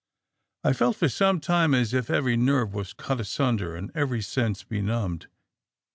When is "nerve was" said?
2.35-2.91